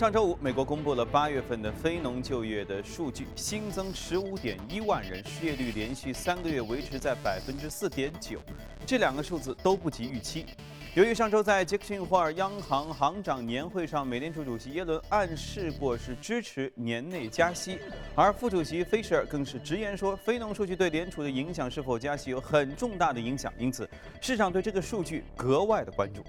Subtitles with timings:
[0.00, 8.40] 上周五，美国公布了八月份的非农就业的数据，新增十五点一万人，失业率连续三个月维持在百分之四点九，
[8.86, 10.46] 这两个数字都不及预期。
[10.94, 17.78] 由于上周在杰克逊霍尔央行行长年会上，美联储主席耶伦暗示过是支持年内加息，
[18.14, 23.86] 而副主席菲舍尔更是直言说，非农数据对联储的影响是否加息有很重大的影响，因此
[24.22, 26.24] 市场对这个数据格外的关注。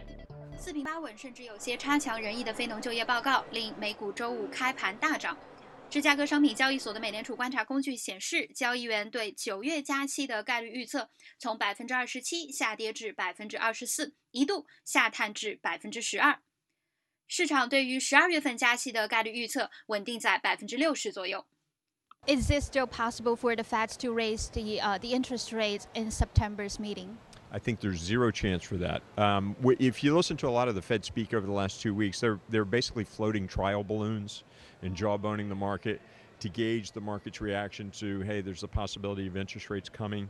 [0.62, 5.36] 四平八稳，甚至有些差强人意的非农就业报告，令美股周五开盘大涨。
[5.90, 16.40] 芝加哥商品交易所的美联储观察工具显示，交易员对九月加息的概率预测从百分之二十七下跌至百分之二十四，一度下探至百分之十二。
[17.28, 21.44] 市场对于十二月份加息的概率预测稳定在百分之六十左右。
[22.28, 26.76] Is it still possible for the Fed to raise the uh, the interest rates in September's
[26.76, 27.18] meeting?
[27.52, 29.02] I think there's zero chance for that.
[29.18, 31.94] Um, if you listen to a lot of the Fed speak over the last two
[31.94, 34.44] weeks, they're they're basically floating trial balloons
[34.82, 36.02] and jawboning the market
[36.40, 40.30] to gauge the market's reaction to hey, there's a possibility of interest rates coming.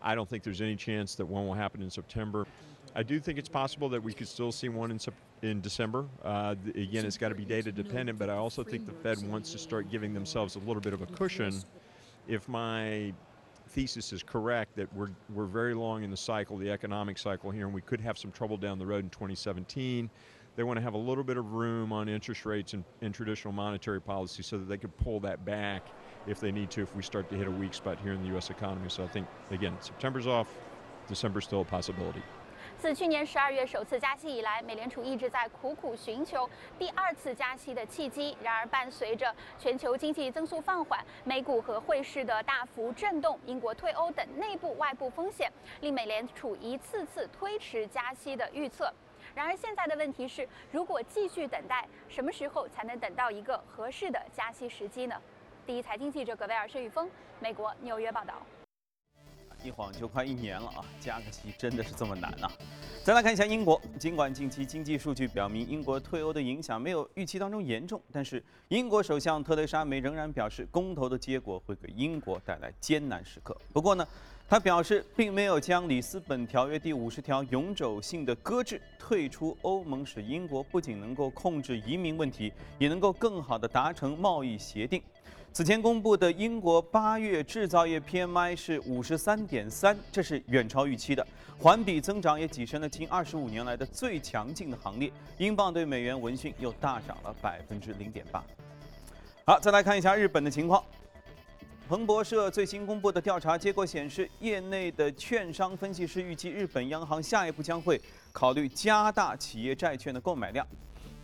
[0.00, 2.46] I don't think there's any chance that one will happen in September.
[2.94, 5.00] I do think it's possible that we could still see one in
[5.42, 6.06] in December.
[6.24, 9.50] Uh, again, it's got to be data dependent, but I also think the Fed wants
[9.52, 11.62] to start giving themselves a little bit of a cushion.
[12.28, 13.12] If my
[13.70, 17.66] thesis is correct that we're, we're very long in the cycle, the economic cycle here,
[17.66, 20.10] and we could have some trouble down the road in 2017.
[20.56, 23.52] They want to have a little bit of room on interest rates and, and traditional
[23.52, 25.92] monetary policy so that they could pull that back
[26.26, 28.26] if they need to if we start to hit a weak spot here in the
[28.28, 28.50] U.S.
[28.50, 28.88] economy.
[28.90, 30.48] So I think, again, September's off,
[31.06, 32.22] December's still a possibility.
[32.80, 38.34] 自去年十二月首次加息以来，美联储一直在苦苦寻求第二次加息的契机。
[38.42, 48.90] 然而，伴随着全球经济增速放缓、美股和汇市的大幅震动、英国退欧等内部外部风险，令美联储一次次推迟加息的预测。
[49.34, 55.20] 然而，现在的问题是，如果继续等待，什么时候才能等到一个合适的加息时机呢？
[55.66, 58.36] 第一财经记者葛维尔、薛宇峰，美国纽约报道。
[59.62, 62.50] 一晃就快一年了啊，加个息真的是这么难啊！
[63.04, 73.56] 再来看一下英国，尽管近期经济数据表明英国退欧的影响没有预期当中严重，但是英国首相特蕾莎梅仍然表示，公投的结果会给英国带来艰难时刻。
[73.72, 74.06] 不过呢，
[74.48, 85.02] 他表示并没有将里斯本条约第五十条永久性的搁置，退出欧盟使英国不仅能够控制移民问题，也能够更好地达成贸易协定。
[85.52, 91.26] 此前公布的英国八月制造业 PMI 是五十三点三，这是远超预期的，
[91.58, 95.10] 环比增长也跻身了近二十五年来的最强劲的行列。
[95.38, 98.42] 英镑对美元闻讯又大涨了百分之零点八。
[99.44, 100.82] 好，再来看一下日本的情况。
[101.88, 108.00] 彭博社最新公布的调查结果显示，业内的券商分析师预计，日本央行下一步将会
[108.30, 110.64] 考虑加大企业债券的购买量。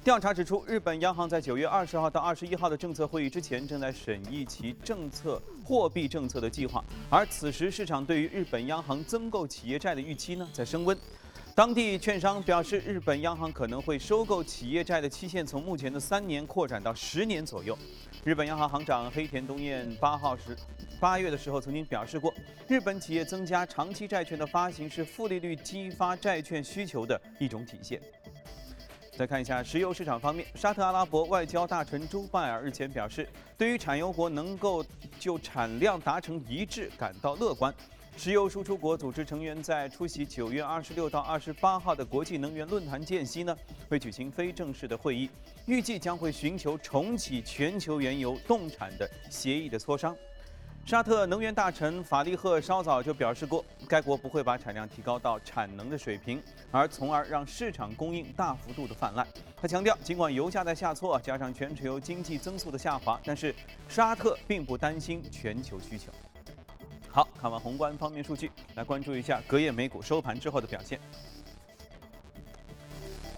[0.07, 6.85] 调查指出，日本央行在九月二十号到二十一号的政策会议之前，正在审议其政策货币政策的计划。
[7.11, 10.97] 而此时，市场对于日本央行增购企业债的预期呢，在升温。
[11.57, 17.77] 当地券商表示，日本央行可能会收购企业债的期限从目前的三年扩展到十年左右。
[18.23, 20.57] 日本央行行长黑田东彦八号时
[21.01, 22.33] 八月的时候曾经表示过，
[22.69, 28.01] 日本企业增加长期债券的发行是负利率激发债券需求的一种体现。
[29.17, 34.85] 再看一下石油市场方面，沙特阿拉伯外交大臣朱拜尔日前表示，对于产油国能够
[35.19, 37.75] 就产量达成一致感到乐观。
[38.19, 43.57] 石油输出国组织成员在出席九月二十六到二十八号的国际能源论坛间隙呢，
[43.89, 45.31] 会举行非正式的会议，
[45.65, 50.15] 预计将会寻求重启全球原油冻产的协议的磋商。
[50.87, 59.27] 沙特能源大臣法利赫稍早就表示过，该国不会把产量提高到产能的水平，而从而让市场供应大幅度的泛滥。
[59.57, 63.53] 他强调，尽管油价在下挫，加上全球经济增速的下滑，但是
[63.89, 66.13] 沙特并不担心全球需求。
[67.11, 71.01] 好看完宏观方面数据，来关注一下隔夜美股收盘之后的表现。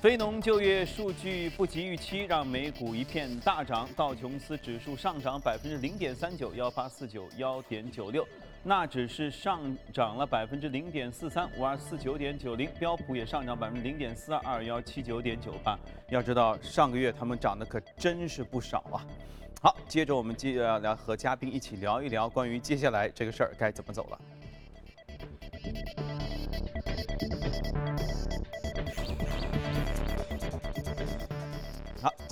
[0.01, 3.89] 非农就业数据不及预期，让美股一片大涨。
[3.97, 8.23] 道琼斯指数上涨百分之零点三九，幺八四九幺点九六；
[8.62, 9.61] 纳指是上
[9.93, 15.77] 涨了百分之零点四三，五二四九点九零；标普也上涨百分之零点四二，二幺七九点九八。
[16.11, 19.03] 要知道，上个月他们涨得可真是不少啊！
[19.61, 24.21] 好，接着我们接着来和嘉宾一起聊一聊关于接下来这个事儿该怎么走了。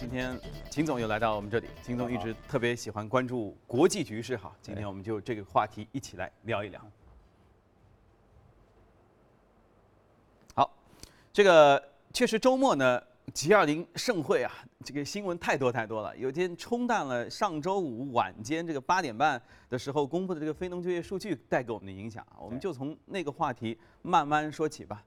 [0.08, 1.66] 今天秦总又来到我们这里。
[1.82, 6.80] 秦总一直特别喜欢关注国际局势，哈，今天我们就这个话题一起来聊一聊。
[10.54, 10.72] 好，
[11.32, 11.82] 这个
[12.12, 13.02] 确实周末呢
[13.34, 14.52] ，G20 盛会啊，
[14.84, 25.02] 这个新闻太多太多了，有天冲淡了上周五晚间这个八点半的时候公布的这个非农就业数据带给我们的影响啊，我们就从那个话题慢慢说起吧。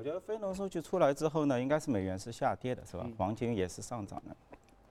[0.00, 3.06] 我觉得非农数据出来之后呢，应该是美元是下跌的，是吧？
[3.18, 4.34] 黄金也是上涨的。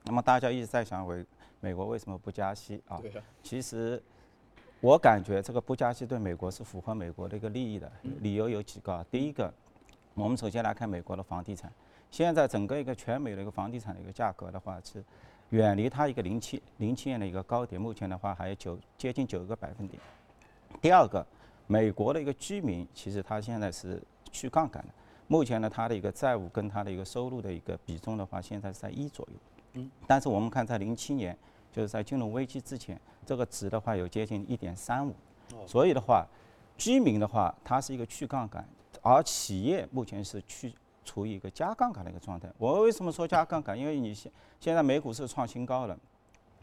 [0.04, 1.26] 那么大家一直在想，为
[1.58, 3.02] 美国为什么不加息啊？
[3.42, 4.00] 其实
[4.80, 7.90] 我感觉这个不加息对美国是符合美国的一个利益的。
[8.20, 9.52] 理由有几个，啊第一个，
[10.14, 11.72] 我们首先来看美国的房地产。
[12.08, 15.02] 现在整个一个全美的一个房地产的一个价格的话是
[15.48, 20.00] 远离它一个零七零七年的一个高点，目前的话还有九接近九个百分点。
[20.80, 21.26] 第二个，
[21.66, 24.94] 美国的一个居民其实他现在是去杠杆的，
[25.30, 29.38] 目前呢它的一个债务跟它的一个收入的一个比重的话现在是在一左右。
[29.74, 29.88] 嗯。
[30.08, 31.38] 但是我们看在零七年
[31.72, 35.14] 就是在金融危机之前，这个值的话有接近一点三五。
[35.54, 35.64] 哦。
[35.68, 36.26] 所以的话，
[36.76, 38.68] 居民的话它是一个去杠杆，
[39.02, 40.74] 而企业目前是去。
[41.02, 42.48] 处于一个加杠杆的一个状态。
[42.56, 43.76] 我为什么说加杠杆？
[43.76, 44.30] 因为你现
[44.60, 45.98] 现在美股是创新高了，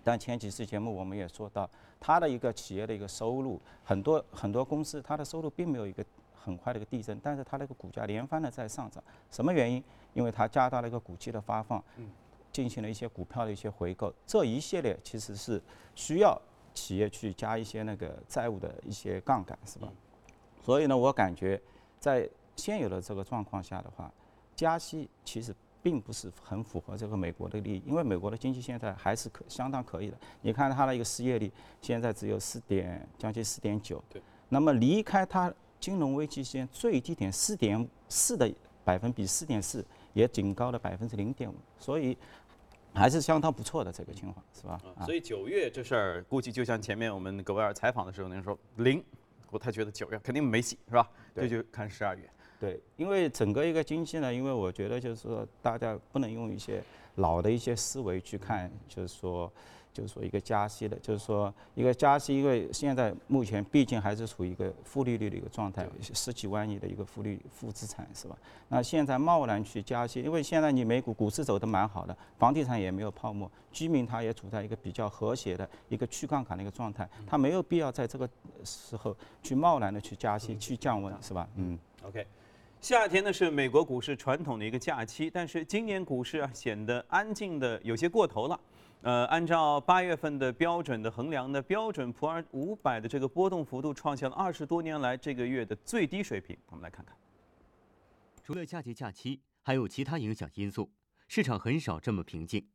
[0.04, 1.70] 但前几次节目我们也说到，
[2.00, 6.06] 它的一个企业的一个收入，很多很多公司它的收入并没有一个
[6.48, 9.04] 很快的一个递增，但是它那个股价连番的在上涨。
[9.30, 9.84] 什么原因？
[10.14, 11.84] 因为它加大了一个股息的发放，
[12.54, 15.62] 进行了一些股票的一些回购，这一系列其实是
[15.94, 16.42] 需要
[16.74, 19.90] 企业去加一些那个债务的一些杠杆，是吧？
[20.64, 21.62] 所以呢，我感觉
[22.00, 24.10] 在现有的这个状况下的话，
[24.56, 25.54] 加息其实
[25.84, 30.18] 并不是很符合这个美国的利益，因为美国的经济现在还是可相当可以的。
[30.42, 31.52] 你看它的一个失业率
[31.82, 34.22] 现在只有四点将近四点九，对。
[34.50, 38.52] 那么离开它金融危机期间最低点四点四的
[38.84, 42.18] 百分比四点四，也仅高了百分之零点五，所以
[42.94, 44.80] 还是相当不错的这个情况，是吧？
[45.06, 49.04] 所以九月这事儿估计就像前面我们格威尔采访的时候您说零，
[49.52, 51.10] 我他觉得九月肯定没戏，是吧？
[51.36, 52.30] 这就看十二月。
[52.60, 56.82] 对，因为整个一个经济呢，因为我觉得就是说，大家不能用一些
[57.16, 59.52] 老的一些思维去看，就是说，
[59.98, 68.38] 就是说一个加息的，就是说一个加息，因为现在目前毕竟还是处于一个负利率的一个状态，十几万亿的一个负利负资产是吧？
[68.70, 78.30] 那现在贸然去加息，因为现在你美股股市走得蛮好的，房地产也没有泡沫，居民他也处在一个比较和谐的一个去杠杆的一个状态，他没有必要在这个
[78.64, 81.50] 时候去贸然的去加息去降温是吧？
[81.56, 82.24] 嗯，OK。
[82.80, 88.60] 夏天呢是美国股市传统的一个假期，但是今年股市啊显得安静的有些过头了。
[89.02, 96.58] 呃，按照八月份的标准的衡量呢，标准普尔五百的这个波动幅度创下了二十多年来这个月的最低水平。
[96.68, 97.16] 我们来看看，
[98.44, 100.92] 除了夏季假期，还有其他影响因素，
[101.28, 102.68] 市场很少这么平静。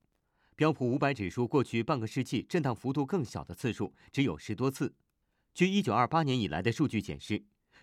[0.54, 4.94] 标普五百指数过去半个世纪震荡幅度更小的次数只有十多次。
[5.52, 7.42] 据一九二八年以来的数据显示。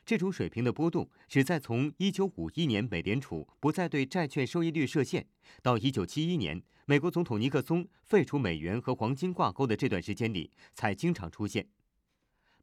[0.10, 5.28] 这种水平的波动只在从1951年美联储不再对债券收益率设限，
[5.62, 11.70] 到1971年美国总统尼克松废除美元和黄金挂钩的这段时间里才经常出现。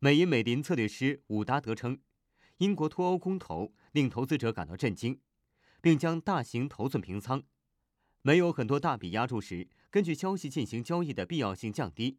[0.00, 1.96] 美银美林策略师伍达德称，
[2.56, 5.20] 英国脱欧公投令投资者感到震惊，
[5.80, 7.44] 并将大型头寸平仓。
[8.22, 12.18] 没有很多大笔压注时，根据消息进行交易的必要性降低，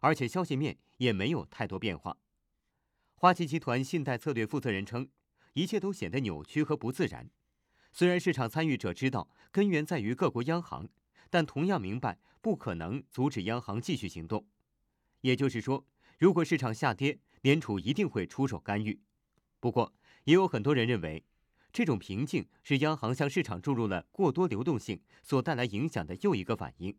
[0.00, 2.18] 而且消息面也没有太多变化。
[3.24, 5.08] 花旗集团信贷策略负责人称，
[5.54, 7.30] 一切都显得扭曲和不自然。
[7.90, 10.86] 虽然市场参与者知道根源在于各国央行，
[11.30, 14.46] 但同样明白不可能阻止央行继续行动。
[15.22, 15.86] 也就是说，
[16.18, 19.00] 如果市场下跌，联储一定会出手干预。
[19.58, 21.24] 不过，也有很多人认为，
[21.72, 26.94] 这种平静是央行向市场注入了过多流动性所带来影响的又一个反应。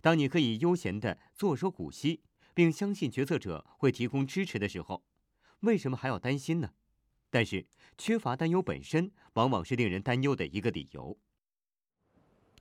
[0.00, 5.04] 当你可以悠闲地坐收股息，并相信决策者会提供支持的时候。
[5.60, 6.70] 为什么还要担心呢？
[7.30, 7.66] 但是
[7.98, 11.16] 缺乏担忧本身，往往是令人担忧的一个理由。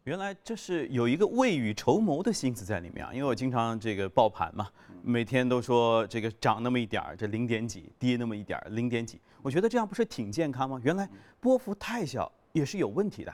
[0.04, 3.12] 原来这是有一个未雨绸缪的心思在里面啊！
[3.14, 4.70] 因为我经常这个报盘嘛，
[5.02, 9.20] 每天都说这个涨那么一点儿，这零点几；跌那么一点儿，零点几。
[9.42, 10.80] 我觉得这样不是挺健康吗？
[10.84, 11.10] 原来
[11.40, 13.34] 波幅太小也是有问题的。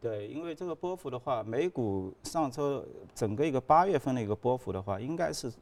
[0.00, 5.52] 对，因为这个波幅的话，美股上周整个一个八月份的一个波幅的话，应该是。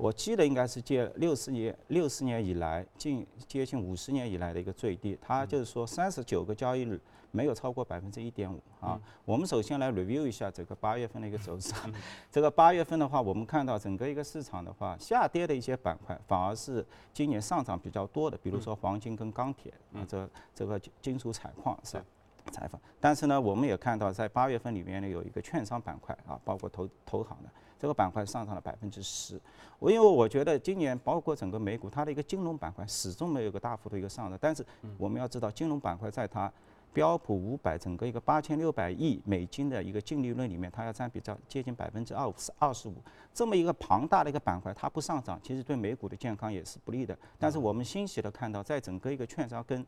[0.00, 6.98] 我记得应该是借六十年六十年以来近接近五十年以来的一个最低，它就是说三十九个交易日
[7.30, 8.98] 没有超过百分之一点五啊。
[9.26, 11.74] 我们首先来 review 一下这个八月份的一个走势。
[12.32, 22.02] 这个八月份的话，我们看到整个一个市场的话，下跌的一些板块反而是今年上涨比较多的，比如说黄金跟钢铁啊，这这个金属采矿是
[22.50, 22.80] 采访。
[23.00, 27.50] 但是呢，我们也看到在八月份里面呢，有一个券商板块啊，包括投投行的。
[27.78, 29.40] 这个板块上涨了百分之十，
[29.78, 34.38] 我因为我觉得今年包括整个美股，它的一个金融板块始终没有一个大幅度一个上涨。
[34.38, 34.62] 但是
[34.98, 36.52] 我们要知道，金融板块在它
[36.92, 42.96] 标普五百整个一个八千六百亿美金的一个净利润里面，它要占比较接近百分之二二十五，
[43.32, 47.18] 这么一个庞大的一个板块，它不上涨，其实对美股的健康也是不利的。
[47.38, 49.82] 但是我们欣喜的看到，在整个一个券商跟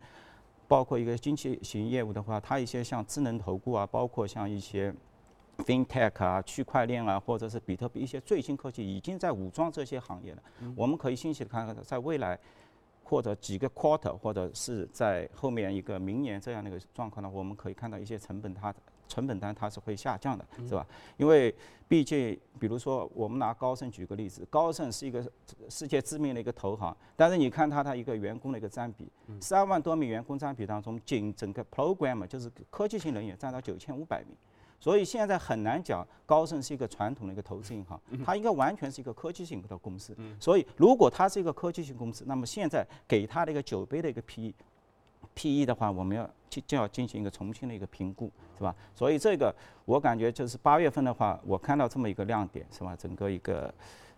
[0.73, 4.95] 包括一个经济型业务的话，它一些像智能投顾啊，包括像一些。
[5.59, 10.43] FinTech 啊，区块链啊，或者是比特币一些最新科技，已经在武装这些行业了。
[10.75, 12.37] 我们可以欣喜的看看，在未来
[13.05, 18.75] 或者几个 quarter，或者是在后面一个明年这样的一个状况呢，我们可以看到一些成本它
[19.13, 20.87] 成本单它是会下降的，是吧？
[21.19, 21.55] 因为
[21.87, 25.23] 毕竟，比如说我们拿高盛举个例子，高盛是一个
[25.69, 29.07] 世界知名的一个投行，但是你看它的一个员工的一个占比，
[29.39, 34.35] 三万多名员工占比当中，仅整个 program 就是科技型人员占到九千五百名。
[34.81, 40.17] 所以现在很难讲高盛是一个传统的一个投资银行，它应该完全是一个科技型的公司。
[40.41, 44.21] 所以如果它是一个科技型公司，那么现在给它的一个九倍的一个
[45.35, 48.75] P，P/E 的话，我们要就就要进行一个重新的一个评估，是吧？
[48.95, 52.97] 所以这个我感觉就是八月份的话，我看到这么一个亮点，是吧？
[52.97, 53.73] 整个一个。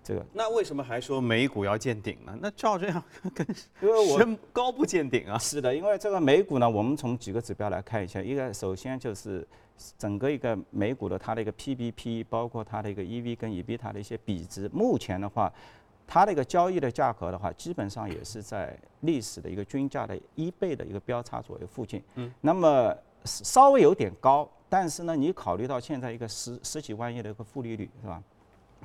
[0.07, 2.39] 这个那为什么还说美股要见顶呢？
[2.43, 3.03] 那照这样
[3.35, 3.47] 跟
[3.81, 5.39] 因为我身高不见顶啊。
[5.39, 8.21] 是的，因为这个美股呢，我们从几个指标来看一下。
[8.21, 9.49] 一个首先就是
[9.97, 15.51] 整个一个美股的它的一个 PBP，包括它的一个 EV 跟 EBITDA 的一些比值，目前的话，
[16.07, 22.03] 它的一个交易的价格的话，基本上也是在历史的一个均价的一倍的一个标差左右附近。
[22.17, 22.33] 嗯。
[22.41, 28.23] 那么稍微有点高，但是呢，你考虑到现在一个十十几万亿的一个负利率，是吧？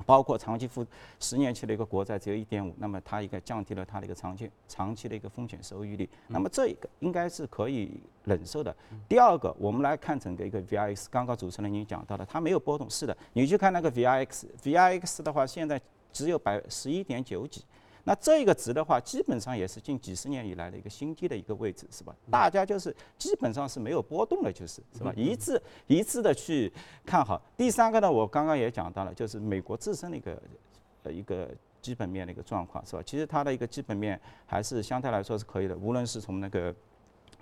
[0.06, 0.86] 包括长期负
[1.18, 8.74] 十年期的一个国债只有一点五，那么它一个降低了它的一个长期长期的一个风险收益率，那么这一个应该是可以忍受的。
[9.06, 15.78] 第二个，我们来看整个一个 VIX，刚刚主持人您讲到的，它没有波动，是的，你去看那个 VIX，VIX 的话现在
[16.12, 17.64] 只有百十一点九几。
[18.04, 22.16] 那这个值的话，基本上也是近几十年以来的一个新低的一个位置，是吧？
[22.30, 25.12] 大家就是基本上是没有波动的，就是是吧？
[25.14, 26.72] 一致一致的去
[27.04, 27.40] 看好。
[27.56, 30.42] 第三个呢，我刚刚也讲到了，就是美国自身的一个
[31.02, 31.50] 呃一个
[31.82, 33.02] 基本面的一个状况，是吧？
[33.04, 36.74] 其实它的一个基本面还是相对来说是可以的，无论是从那个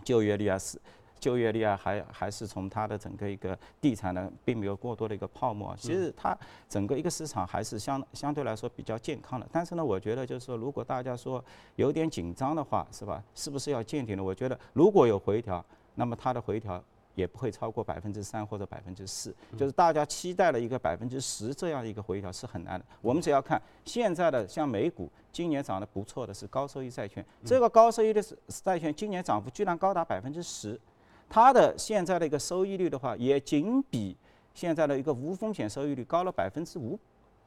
[0.03, 0.79] 就业率啊是。
[1.19, 5.75] 就业率啊，还还是从它的整个一个地产呢，并没有过多的一个泡沫。
[5.77, 6.37] 其实它
[6.69, 9.47] 整个一个市场还是相相对来说比较健康的。
[9.53, 11.45] 但是呢，我觉得就是说，如果大家说
[11.77, 13.23] 有点紧张的话，是吧？
[13.35, 14.23] 是不是要见顶呢？
[14.23, 16.83] 我觉得如果有回调，那么它的回调
[17.15, 19.35] 也不会超过百分之三或者百分之四。
[19.57, 22.87] 就是大家期待了一个百分之十这样一个回调是很难的。
[23.03, 30.81] 我们只要看现在的像美股，今年涨得不错的是高收益债券，这个高收益的债券今年涨幅居然高达百分之十。
[31.29, 34.17] 它的现在的一个收益率的话，也仅比
[34.55, 36.99] 现在的一个无风险收益率高了百分之五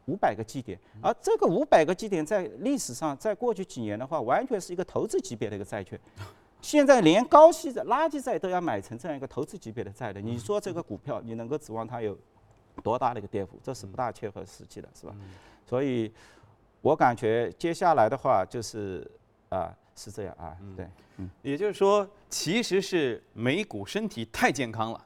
[0.06, 6.00] 五百个基点，而这个五百个基点在历史上，在过去几年的话，完全是一个投资级别的一个债券。
[6.62, 12.18] 现在连高息的垃圾债都要买成这样一个投资级别的债的，你说这个股票你能够指望它有
[12.84, 13.60] 多大的一个跌幅？
[13.64, 15.16] 这是不大切合实际的，是吧？
[15.66, 16.14] 所以，
[16.82, 19.10] 我感觉接下来的话就是
[19.50, 19.76] 啊。
[20.04, 25.06] 是这样啊，对，嗯，也就是说，其实是美股身体太健康了。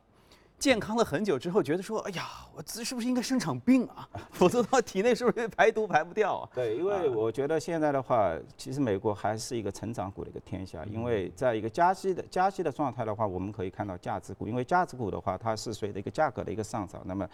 [0.58, 2.24] 健康了很久之后，觉得说，哎呀，
[2.56, 4.08] 我这是不是应该生场病啊？
[4.32, 6.50] 否则的话，体内是不是排毒排不掉啊？
[6.56, 10.84] 对，因为我觉得现在的话，其实美国还是一个成长股的一个天下。
[10.86, 17.28] 因为在一个加息的加息的状态的话，我们可以看到价值股，因为价值股的话，它是随着一个价格的一个上涨，那么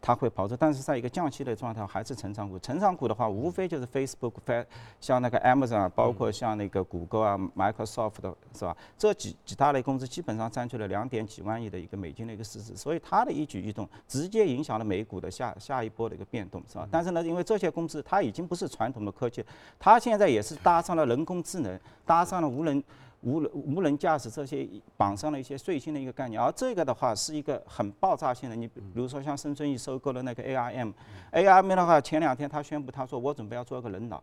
[0.00, 0.56] 它会跑出。
[0.56, 2.58] 但是在一个降息的状态，还是成长股。
[2.58, 4.64] 成长股的话，无非就是 Facebook、
[5.00, 8.76] 像那个 Amazon，包括像那个谷歌啊、Microsoft 的是吧？
[8.98, 16.88] 这几几大类公司基本上占据了两点几万亿的一个美金的一个市所以它的一举一动直接影响了美股的下下一波的一个变动，是吧？
[16.90, 19.44] 但是呢，因为这些公司它已经不是传统的科技，
[19.78, 22.82] 它现在也是搭上了人工智能，搭上了无人
[23.22, 28.56] 无人无人驾驶这些绑上了一些最新的一个概念，而这个的话是一个很爆炸性的。
[28.56, 34.22] 你比如说像深圳一收购了那个 ARM，ARM 的话前两天他宣布他说我准备要做一个人脑，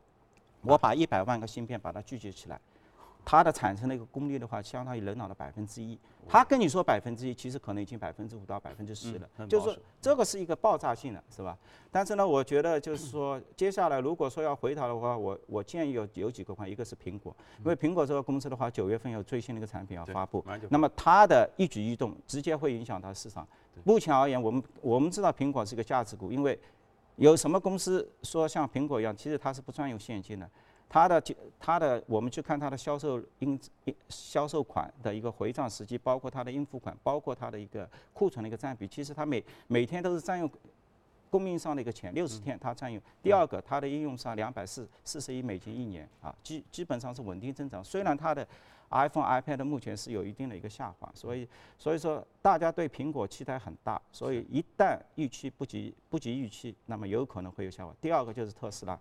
[0.62, 2.59] 我把一百万个芯片把它聚集起来。
[3.25, 5.98] 它的产生的一个功率的话，相当于人脑的百分之一。
[6.27, 9.30] 他跟你说百分之一，其实可能已经百分之五到百分之十了。
[9.48, 11.58] 就是说，这个是一个爆炸性的，是吧？
[11.92, 23.46] 但是呢，我觉得就是说，接下来如果说要回调的话，我我建议有有几个块，一个是苹果，因为苹果这个公司的话，九月份有最新的一个产品要发布，那么它的一举一动直接会影响到市场。
[23.84, 26.58] 目前而言，我们我们知道苹果是一个价值股，因为
[27.18, 30.50] 有什么公司说像苹果一样，其实它是不专用现金的。
[30.93, 31.19] 它的
[31.59, 33.59] 它的，我们去看它的销售应
[34.09, 40.47] 销售款的一个回账时机，包括它的应付款，包括它的一个库存的一个占比，其实它每每天都是占用
[41.31, 43.01] 供应商的一个钱，六十天它占用。
[43.23, 47.83] 第二个，它的应用商两百四四十亿美金一年啊，基基本上是稳定增长。
[47.83, 48.47] 虽然它的
[48.91, 57.91] iPhone、iPad 目前是有一定的一个下滑，所以所以说大家对苹果期待很大，所以一旦预期不及不及预期，那么有可能会有下滑。
[58.00, 59.00] 第二个就是特斯拉。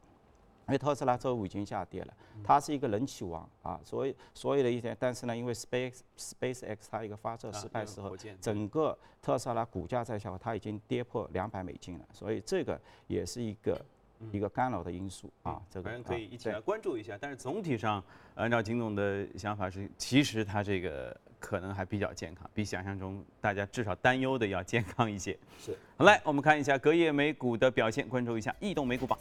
[0.68, 2.14] 因为特斯拉周五已经下跌了，
[2.44, 13.84] 它是一个人气王啊，所以所有的一些，但是呢，因为 Space Space X 它一个发射失败之后，整个特斯拉股价在下滑，它已经跌破两百美金了，所以这个也是一个
[14.30, 15.60] 一个干扰的因素啊。
[15.68, 18.02] 这个可以一起来关注一下，但是总体上，
[18.36, 25.36] 按照金总的想法是，其实它这个可能还比较健康，比想象中大家至少担忧的要健康一些。
[25.58, 25.76] 是。
[25.96, 29.18] 好，来我们看一下隔夜美股的表现，关注一下异动美股榜。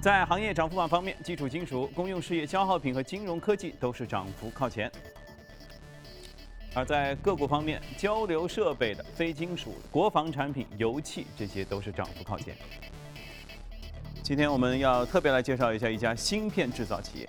[0.00, 4.90] 在行业涨幅榜方面，基础金属、公用事业消耗品和金融科技都是涨幅靠前。
[6.74, 12.56] 而在个股方面，交流设备的、非金属、国防产品、油气这些都是涨幅靠前。
[14.22, 17.28] 今天我们要特别来介绍一下一家芯片制造企业。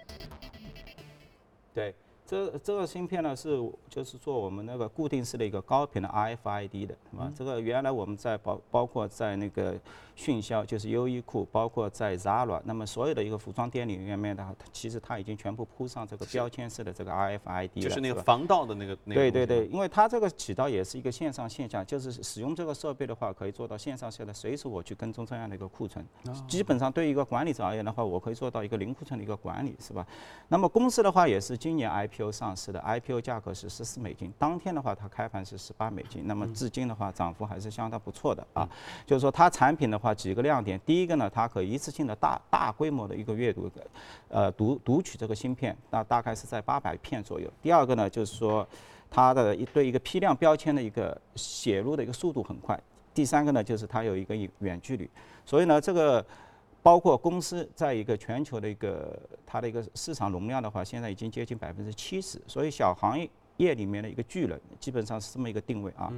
[1.74, 1.94] 对。
[2.24, 3.60] 这这个芯片呢是
[3.92, 7.30] 就是做我们那个固定式的一个高频的 RFID 的，是吧？
[7.36, 9.78] 这个原来我们在包包括在那个
[10.16, 18.98] 迅销，就是优衣库，包括在 Zara，那么所有的一个服装店里面的话，它其实它已经全部铺上这个标签式的这个 RFID 了，就是那个防盗的那个。
[19.04, 26.06] 那个对对对，因为它这个起到也是一个线上线下，就是使用这个设备的话，可以做到线上线下，随时我去跟踪这样的一个库存。
[26.48, 30.08] 基本上对于一个管理者而言的话，我可以做到一个零库存的一个管理，是吧？
[30.48, 32.22] 那么公司的话也是今年 IPO。
[32.22, 38.70] IPO 上市的 IPO 价格是十四美金，当天的话它开盘是十八美金，那么至今的话涨幅还是相当不错的啊。
[39.08, 43.70] 就是说它产品的话几个亮点，第一个呢，它可以一次性的大大规模的一个阅读，
[44.30, 47.52] 呃读读取这个芯片，那大概是在八百片左右。
[47.60, 48.68] 第二个呢，就是说
[49.10, 52.80] 它的一对一个批量标签的一个写入的一个速度很快。
[53.16, 55.10] 第三个呢，就是它有一个远距离，
[55.44, 56.24] 所以呢这个。
[56.84, 66.12] 包括公司在一个全球的一个它的一个市场容量的话，现在已经接近百分之七十，所以小行业业里面的一个巨人，基本上是这么一个定位啊。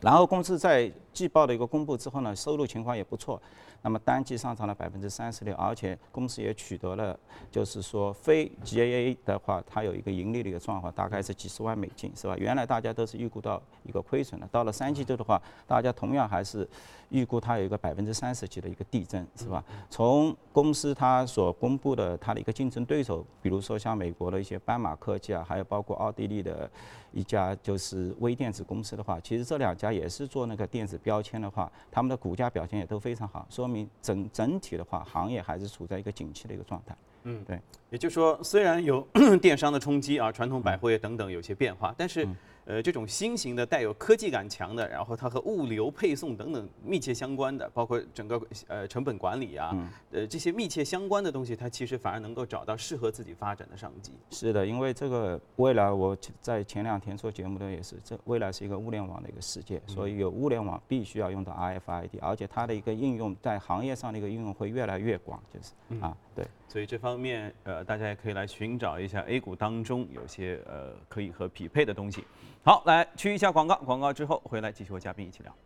[0.00, 3.40] 然后公司在季报的一个公布之后呢，收入情况也不错。
[3.82, 7.16] 那么单季上涨了百分之三十六，而且公司也取得了，
[7.52, 12.36] 就是说非 GAA 的话，它有一个盈利的一个状况，大概是几十万美金，是吧？
[12.36, 16.68] 原来大家都是预估到一个亏损的，到了三季度的话，大家同样还是
[17.10, 19.62] 预估它有一个百分之三十几的一个递增，是吧？
[19.88, 26.68] 从公司它所公布的它的一个竞争对手，比如说像美国的一些斑马科技啊，还有包括奥地利的
[27.12, 33.88] 一家就是微电子公司的话，其实这两家也是做那个电子标签的话，他们的股价表现也都非常好，说明。
[34.02, 36.96] 整整体的话，行业还是处在一个景气的一个状态。
[37.24, 37.60] 嗯，对。
[37.90, 39.00] 也就是说，虽然有
[39.40, 42.26] 电商的冲击啊，传统百货业等等有些变化，但是。
[42.66, 49.72] 呃，这种新型的带有科技感强的，然后它和物流配送等等密切相关的，包括整个呃成本管理啊，
[50.10, 54.12] 呃这些密切相关的东西，它其实反而能够找到适合自己发展的商机。
[54.30, 66.44] 是的，因为这个未来我在前两天做节目的也是，这未来是一个物联网的一个世界，所以有物联网必须要用到 RFID，而且它的一个应用在行业上的一个应用会越来越广，就是啊，对。
[66.68, 72.24] 所以这方面呃大家也可以来寻找一下 A 股当中有些呃可以和匹配的东西。
[72.64, 75.56] 好，来去一下广告，广告之后回来继续和嘉宾一起聊。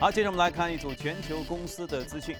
[0.00, 2.34] 好，接着我们来看一组全球公司的资讯。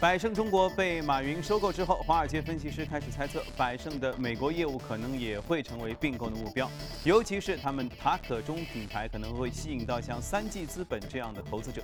[0.00, 6.70] 百胜中国被马云收购之后，华尔街分析师开始猜测，百胜的美国业务可能也会成为并购的目标，
[7.02, 11.82] 尤其是他们塔可中品牌可能会吸引到像三季资本这样的投资者。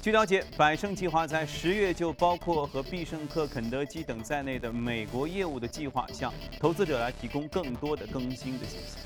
[0.00, 8.96] 据了解，百胜计划在十月就包括和必胜客、肯德基等在内的美国业务的计划，向投资者来提供更多的更新的信息。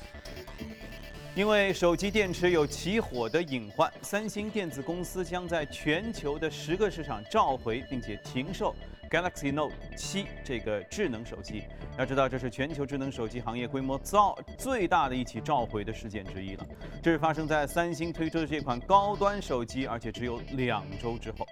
[1.35, 8.73] 因为手机电池有起火的隐患，三星电子公司将在全球的十个市场召回并且停售
[9.09, 11.63] Galaxy Note 7这个智能手机。
[11.97, 16.65] 要知道，这是全球智能手机行业规模造最大的一起召回的事件之一了。
[17.03, 21.45] 这是发生在三星推出的这款高端手机，而且只有两周之后。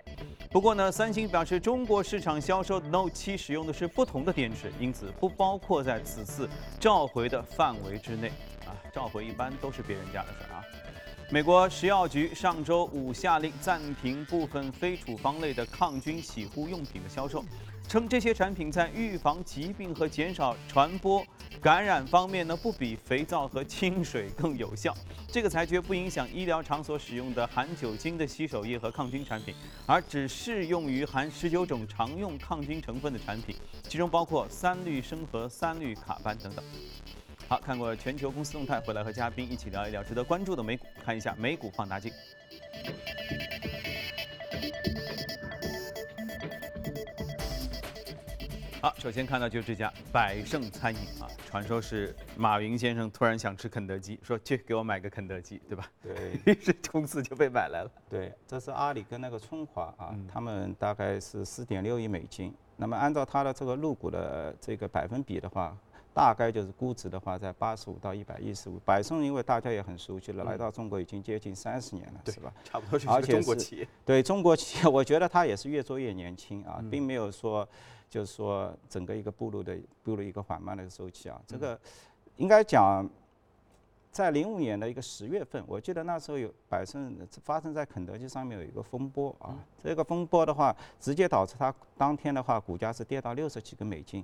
[0.49, 6.47] 不过呢，三星表示，中国市场销售 Note 7使用的是不同的电池，因此不包括在此次
[6.79, 8.31] 召回的范围之内。
[8.93, 10.63] 召回一般都是别人家的事儿啊。
[11.31, 17.43] 美国食药局上周五下令暂停部分非处方类的抗菌洗护用品的销售，
[17.87, 21.25] 称这些产品在预防疾病和减少传播
[21.59, 24.95] 感染方面呢，不比肥皂和清水更有效。
[25.27, 29.55] 这个裁决不影响医疗场所使用的含酒精的洗手液和抗菌产品，
[29.87, 33.55] 而只适用于含十九种常用抗菌成分的产品，
[33.87, 36.63] 其中包括三氯生和三氯卡班等等。
[37.53, 42.11] 好，看过全球公司动态，回来和嘉宾一起聊一聊值得关注的美股，看一下美股放大镜。
[48.81, 55.87] 好，首先看到就是这家百盛餐饮啊，传说是马云先生突然想吃肯德基，说去给我买个肯德基，对吧？
[56.01, 57.91] 对， 于是公司就被买来了。
[58.09, 62.51] 对，这是阿里跟那个春华啊，他们大概是四点六亿美金。
[62.77, 65.77] 那么按照他的这个入股的这个百分比的话。
[66.13, 68.79] 大概就是估值的话在八十五到一百一十五。
[68.85, 72.53] 百胜因为大家也很熟悉了，来到中国已经接近三十年了，是吧？
[72.63, 73.87] 差不多是而且是中国企业。
[74.05, 77.67] 对中国企业， 我觉得它也是越做越年轻啊，并没有说。
[78.09, 81.79] 就是说，整个一个步入的步入一个缓慢的周期啊，这个
[82.35, 83.09] 应该讲，
[84.11, 94.23] 在零五年的一个十月份，我记得那时候有百胜发生在肯德基上面有一个风波啊，这个风波的话，直接导致它当天的话股价是跌到六十几个美金，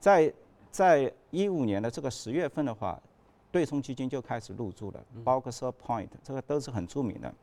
[0.00, 0.34] 在
[0.70, 3.00] 在一五年的这个十月份的话，
[3.50, 7.34] 对冲基金就开始入驻了，Boxer Point，这个都是很著名的。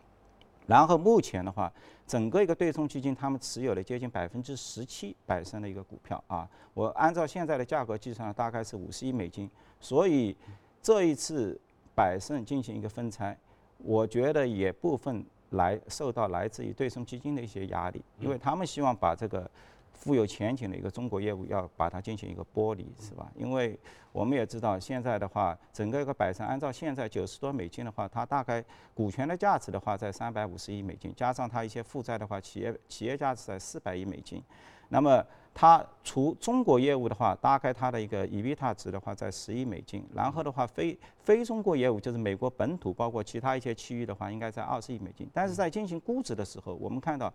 [0.68, 1.72] 然后目前的话，
[2.08, 6.48] 整个一个对冲基金，他们持有了接近百分之十七百胜的一个股票啊。
[6.74, 9.50] 我按照现在的价格计算，大概是五十亿美金。
[9.80, 10.36] 所以
[10.82, 11.60] 这一次
[11.94, 13.38] 百胜进行一个分拆，
[13.80, 19.50] 我觉得也部分来受到来自于对冲基金的一些压力，因为他们希望把这个。
[19.96, 23.32] 富有前景的一个中国业务，要把它进行一个剥离，是吧？
[23.36, 23.80] 因为
[24.12, 34.44] 我们也知道，现在的话，整个一个百胜，按照现在九十多美金的话，它大概股权的价值的话，在三百五十亿美金，加上它一些负债的话，企业企业价值在四百亿美金。
[34.90, 40.06] 那么它除中国业务的话，大概它的一个 EBITDA 值的话，在十亿美金。
[40.14, 45.28] 然后的话，非非中国业务就是美国本土，包括其他一些区域的话，应该在二十亿美金。
[45.34, 47.34] 但是在进行估值的时候，我们看到。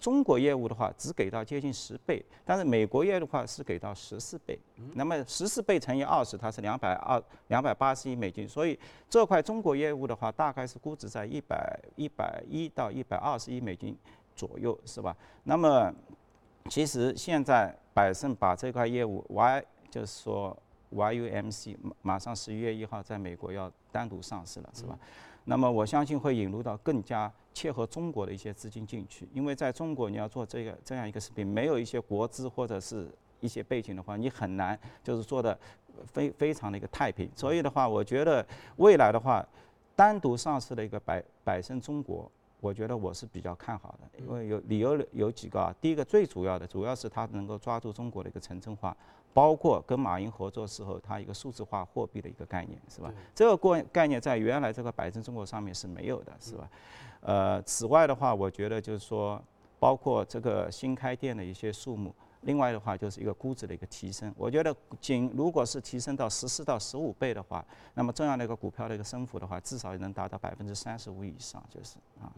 [0.00, 4.58] 中国业务的话，只给到接近十倍，但是美国业务的话是给到十四倍。
[4.94, 8.46] 那么十四倍乘以二十，它是两百二两百八十亿美金。
[8.46, 8.78] 所以
[9.08, 13.96] 这块中国业务的话，大概是估值在一百一百一到一百二十亿美金
[14.36, 15.16] 左右，是吧？
[15.44, 15.90] 那么
[16.68, 20.56] 其实现在百胜把这块业务 Y 就是说
[20.92, 24.98] YUMC 马上十一月一号在美国要单独上市了，是吧？
[25.44, 33.08] 那么我相信会引入到更加切合中国的一些资金进去，因为在中国你要做这个这样一个视频，没有一些国资或者是
[33.40, 35.58] 一些背景的话，你很难就是做的
[36.06, 37.30] 非非常的一个太平。
[37.36, 38.44] 所以的话，我觉得
[38.76, 39.46] 未来的话，
[39.94, 42.30] 单独上市的一个百百胜中国。
[42.64, 45.74] 我觉得我是比较看好的，因为有理由有几个啊。
[45.82, 48.96] 第一个最主要的，主要是它能够抓住中国的一个城镇化，
[49.34, 53.12] 包括跟马云合作时候，它一个数字化货币的一个概念，是吧？
[53.34, 56.70] 这个过概念在原来这个百胜中国上面是没有的，是吧？
[57.20, 59.38] 呃，此外的话，我觉得就是说，
[59.78, 62.14] 包括这个新开店的一些数目。
[62.44, 72.32] 另外的话就是一个估值的一个提升，我觉得仅如果是提升到十四到十五倍的话，那么这样的一个股票的一个升幅的话，至少也能达到百分之三十五以上，就是啊。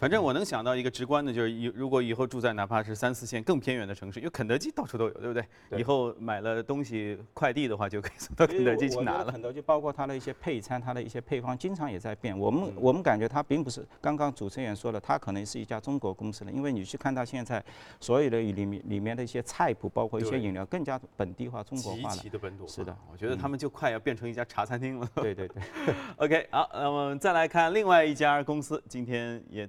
[0.00, 5.78] 反正我能想到一个直观的，就是以如果以后住在哪怕是三四线更偏远的城市，因为肯德基到处都有，对不对？
[5.78, 9.30] 以后买了东西快递的话，就可以送到肯德基去拿了。
[9.30, 12.36] 肯德基包括它的一些配餐，它的一些配方，经常也在变。
[12.38, 17.62] 我们我们感觉它并不是刚刚主持人说了，它可能是一家中国公司的，因为你去看它现在
[18.00, 22.22] 所有的里面里面的一些菜谱，包括一些饮料，更加本地化、中国化了。
[22.30, 22.66] 的本土。
[22.66, 25.06] 是的，我觉得他们就快要变成一家茶餐厅了。
[25.16, 25.62] 对对对。
[26.16, 29.68] OK，好，那么再来看另外一家公司，今天也。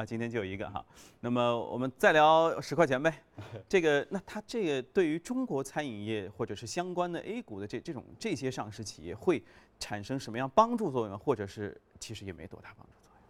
[0.00, 0.82] 啊，今天就有一个哈，
[1.20, 3.22] 那么我们再聊十块钱呗。
[3.68, 9.44] 这个，那它这个对于中国餐饮业或者是相关的 A 股的这这种这些上市企业会
[9.78, 13.20] 产生什么样帮助作用，或者是其实也没多大帮助作用？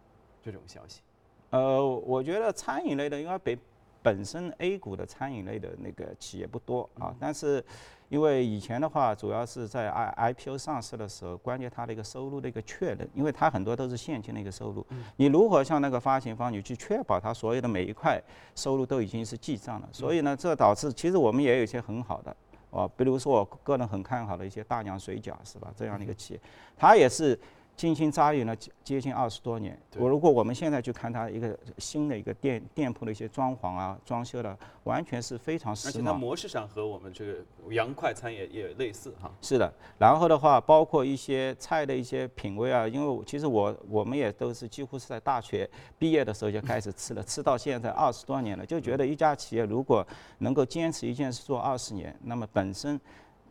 [0.41, 1.01] 这种消息。
[1.49, 3.57] 呃，我觉得餐饮类的应该比
[4.01, 7.63] 本身 A 股的餐饮类的那个企业不多啊，但是。
[8.11, 14.85] 因为以前的话，主要是在 I IPO 上市的时候，关键它的一个收入的一个确认，因为它很多都是现金的一个收入。
[15.15, 18.21] 你如何向那个发行方你去确保它所有的每一块
[18.53, 19.87] 收入都已经是记账了？
[19.93, 22.35] 所以呢，这导致其实我们也有一些很好的，
[22.71, 25.73] 哦，比如说我个人很看好的一些大娘水饺，是吧？
[25.77, 26.39] 这样的一个企业，
[26.75, 27.39] 它也是。
[27.75, 29.75] 精心扎营了接近二十多年。
[29.97, 35.89] 我如果我们现在去看它一个新的一个店店铺的一些装潢啊、装修的，完全是非常时髦。
[35.89, 37.37] 而且它模式上和我们这个
[37.71, 39.31] 洋快餐也也类似哈。
[39.41, 50.05] 是的，然后的话，包括一些菜的一些品味啊，因为其实我我们也都是几乎是在大学毕业的时候就开始吃了，吃到现在二十多年了，就觉得一家企业如果
[50.37, 52.99] 能够坚持一件事做二十年，那么本身。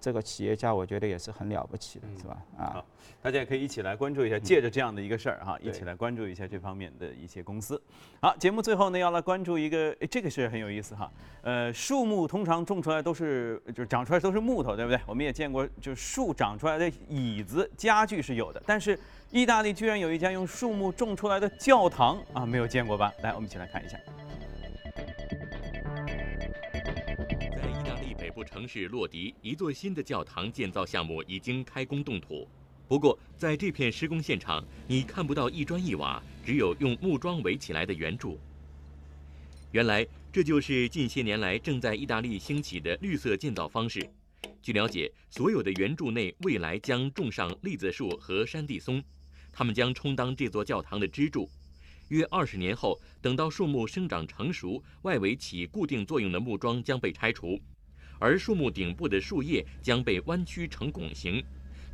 [0.00, 2.36] 这个企业家我觉得也是很了不起的，是吧？
[2.56, 2.86] 啊，好，
[3.20, 7.80] 大家也可以一起来关注一下，借着这样的一个事儿哈，一起来关注一下这方面的一些公司。
[8.20, 11.10] 好，节目最后呢要来关注一个，哎，这个是很有意思哈。
[11.42, 14.98] 呃，树木通常种出来都是，就是长出来都是木头，对不对？
[15.06, 18.98] 我们也见过，就树长出来的椅子、家具是有的，但是
[19.30, 23.12] 意大利居然有一家用树木种出来的教堂啊，没有见过吧？
[23.22, 23.98] 来，我们一起来看一下。
[28.44, 32.48] 城市洛迪，一座新的教堂建造项目已经开工动土。
[32.88, 38.38] 不过，在这片施工现场，你看不到一砖一瓦，只有用木桩围起来的圆柱。
[39.70, 44.04] 原来，这就是近些年来正在意大利兴起的绿色建造方式。
[44.60, 49.02] 据了解，所有的圆柱内未来将种上栗子树和山地松，
[49.52, 51.48] 它们将充当这座教堂的支柱。
[52.08, 57.56] 约二十年后，等到树木生长成熟，外围起固定作用的木桩将被拆除，
[58.20, 61.42] 而树木顶部的树叶将被弯曲成拱形，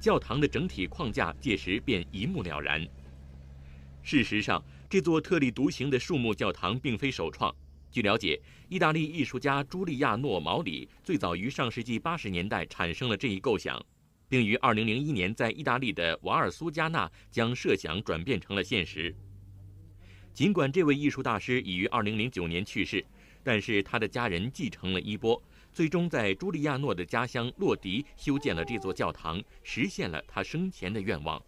[0.00, 2.86] 教堂的整体框架届时便一目了然。
[4.02, 7.54] 事实上，这座特立独行的树木教堂并非首创。
[7.90, 13.80] 据了解，意大利艺术家朱利亚诺·毛里最早于上世纪八十年代产生了这一构想，
[14.28, 19.14] 并于二零零一年在意大利的瓦尔苏加纳将设想转变成了现实。
[20.34, 23.02] 尽管这位艺术大师已于二零零九年去世，
[23.42, 25.42] 但是他的家人继承了衣钵，
[25.76, 31.38] 最终在朱利亚诺的家乡洛迪修建了这座教堂，实现了他生前的愿望。